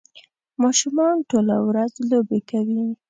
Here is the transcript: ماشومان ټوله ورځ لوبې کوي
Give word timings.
ماشومان 0.61 1.15
ټوله 1.29 1.57
ورځ 1.67 1.91
لوبې 2.09 2.39
کوي 2.49 2.83